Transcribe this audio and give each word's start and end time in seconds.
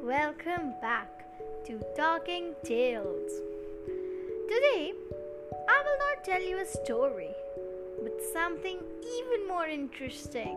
welcome 0.00 0.74
back 0.80 1.08
to 1.66 1.80
Talking 1.96 2.54
Tales. 2.64 3.32
Today, 4.48 4.92
I 5.68 5.82
will 5.84 5.98
not 5.98 6.24
tell 6.24 6.40
you 6.40 6.60
a 6.60 6.66
story, 6.66 7.30
but 8.02 8.12
something 8.32 8.78
even 9.18 9.48
more 9.48 9.66
interesting. 9.66 10.56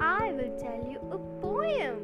I 0.00 0.32
will 0.32 0.58
tell 0.58 0.84
you 0.90 0.98
a 1.12 1.18
poem. 1.40 2.02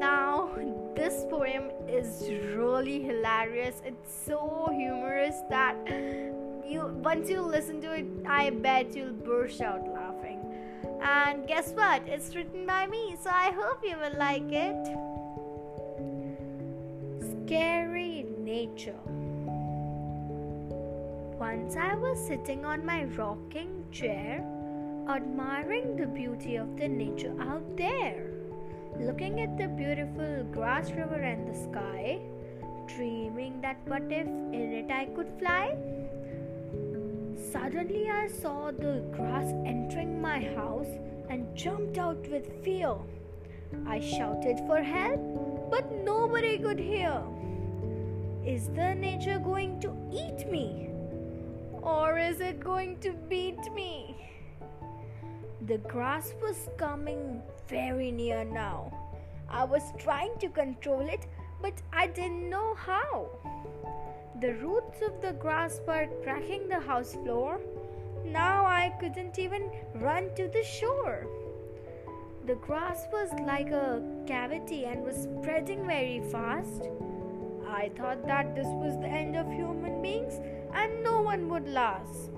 Now, 0.00 0.50
this 0.94 1.24
poem 1.30 1.70
is 1.88 2.28
really 2.56 3.02
hilarious. 3.02 3.82
It's 3.84 4.12
so 4.26 4.68
humorous 4.72 5.36
that 5.48 5.76
you 6.66 6.86
once 7.04 7.30
you 7.30 7.40
listen 7.40 7.80
to 7.82 7.92
it, 7.92 8.06
I 8.26 8.50
bet 8.50 8.94
you'll 8.96 9.12
burst 9.12 9.60
out 9.60 9.86
laughing. 9.88 10.05
And 11.06 11.46
guess 11.46 11.70
what? 11.70 12.02
It's 12.08 12.34
written 12.34 12.66
by 12.66 12.86
me, 12.88 13.16
so 13.22 13.30
I 13.30 13.52
hope 13.52 13.84
you 13.84 13.96
will 13.96 14.18
like 14.18 14.50
it. 14.50 14.86
Scary 17.20 18.26
nature. 18.40 19.04
Once 21.38 21.76
I 21.76 21.94
was 21.94 22.18
sitting 22.26 22.64
on 22.64 22.84
my 22.84 23.04
rocking 23.04 23.84
chair, 23.92 24.44
admiring 25.08 25.96
the 25.96 26.08
beauty 26.08 26.56
of 26.56 26.76
the 26.76 26.88
nature 26.88 27.34
out 27.40 27.76
there, 27.76 28.26
looking 28.98 29.40
at 29.40 29.56
the 29.56 29.68
beautiful 29.68 30.42
grass 30.50 30.90
river 30.90 31.20
and 31.20 31.46
the 31.46 31.54
sky, 31.54 32.18
dreaming 32.96 33.60
that 33.60 33.76
what 33.86 34.10
if 34.10 34.26
in 34.26 34.72
it 34.82 34.90
I 34.90 35.04
could 35.14 35.30
fly? 35.38 35.76
Suddenly, 37.52 38.10
I 38.10 38.28
saw 38.28 38.70
the 38.70 39.04
grass 39.12 39.52
entering 39.64 40.20
my 40.20 40.40
house 40.54 40.88
and 41.28 41.54
jumped 41.56 41.96
out 41.96 42.26
with 42.28 42.64
fear. 42.64 42.94
I 43.86 44.00
shouted 44.00 44.58
for 44.66 44.82
help, 44.82 45.70
but 45.70 45.90
nobody 46.04 46.58
could 46.58 46.78
hear. 46.78 47.22
Is 48.44 48.68
the 48.68 48.94
nature 48.94 49.38
going 49.38 49.80
to 49.80 49.94
eat 50.12 50.50
me? 50.50 50.90
Or 51.82 52.18
is 52.18 52.40
it 52.40 52.58
going 52.58 52.98
to 53.00 53.12
beat 53.28 53.72
me? 53.72 54.16
The 55.66 55.78
grass 55.78 56.34
was 56.42 56.68
coming 56.76 57.42
very 57.68 58.10
near 58.10 58.44
now. 58.44 58.92
I 59.48 59.64
was 59.64 59.82
trying 59.98 60.36
to 60.40 60.48
control 60.48 61.08
it, 61.08 61.26
but 61.60 61.74
I 61.92 62.06
didn't 62.06 62.48
know 62.50 62.74
how. 62.74 63.28
The 64.40 64.54
roots 64.54 65.00
of 65.02 65.20
the 65.22 65.32
grass 65.32 65.80
were 65.86 66.08
cracking 66.22 66.68
the 66.68 66.80
house 66.80 67.14
floor. 67.14 67.60
Now 68.24 68.66
I 68.66 68.94
couldn't 69.00 69.38
even 69.38 69.70
run 69.94 70.34
to 70.34 70.48
the 70.48 70.62
shore. 70.62 71.26
The 72.46 72.56
grass 72.56 73.06
was 73.12 73.30
like 73.44 73.70
a 73.70 74.02
cavity 74.26 74.84
and 74.84 75.02
was 75.02 75.16
spreading 75.16 75.86
very 75.86 76.20
fast. 76.30 76.88
I 77.68 77.90
thought 77.96 78.26
that 78.26 78.54
this 78.54 78.66
was 78.66 78.96
the 79.00 79.08
end 79.08 79.36
of 79.36 79.50
human 79.50 80.00
beings 80.00 80.40
and 80.72 81.02
no 81.02 81.22
one 81.22 81.48
would 81.48 81.68
last. 81.68 82.30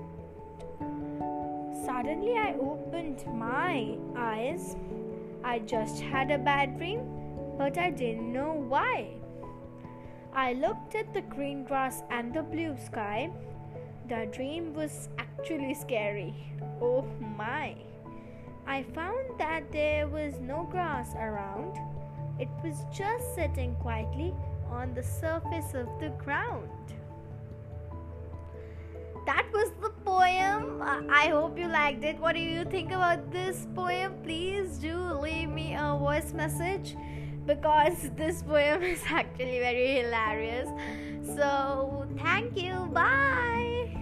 Suddenly 1.85 2.37
I 2.37 2.55
opened 2.59 3.23
my 3.27 3.97
eyes. 4.15 4.75
I 5.43 5.59
just 5.59 6.01
had 6.01 6.31
a 6.31 6.37
bad 6.37 6.77
dream, 6.77 7.01
but 7.59 7.77
I 7.77 7.89
didn't 7.89 8.31
know 8.31 8.53
why. 8.53 9.09
I 10.33 10.53
looked 10.53 10.95
at 10.95 11.13
the 11.13 11.21
green 11.21 11.65
grass 11.65 12.03
and 12.09 12.33
the 12.33 12.41
blue 12.41 12.77
sky. 12.85 13.29
The 14.07 14.29
dream 14.31 14.73
was 14.73 15.09
actually 15.17 15.73
scary. 15.73 16.33
Oh 16.81 17.05
my! 17.37 17.75
I 18.65 18.83
found 18.95 19.37
that 19.39 19.73
there 19.73 20.07
was 20.07 20.39
no 20.39 20.69
grass 20.71 21.13
around. 21.15 21.77
It 22.39 22.47
was 22.63 22.77
just 22.93 23.35
sitting 23.35 23.75
quietly 23.75 24.33
on 24.69 24.93
the 24.93 25.03
surface 25.03 25.73
of 25.73 25.89
the 25.99 26.13
ground. 26.23 26.69
That 29.25 29.47
was 29.51 29.71
the 29.81 29.89
poem. 30.05 30.81
I 30.81 31.27
hope 31.27 31.59
you 31.59 31.67
liked 31.67 32.05
it. 32.05 32.19
What 32.19 32.35
do 32.35 32.41
you 32.41 32.63
think 32.63 32.91
about 32.93 33.31
this 33.33 33.67
poem? 33.75 34.13
Please 34.23 34.77
do 34.77 34.95
leave 34.95 35.49
me 35.49 35.75
a 35.75 35.97
voice 35.99 36.31
message 36.31 36.95
because 37.45 38.09
this 38.15 38.41
poem 38.43 38.83
is 38.83 39.01
actually 39.07 39.59
very 39.59 39.95
hilarious. 40.01 40.69
So, 41.35 42.07
thank 42.17 42.57
you. 42.57 42.89
Bye. 42.93 43.98